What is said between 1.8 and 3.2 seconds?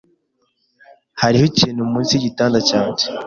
munsi yigitanda cyanjye.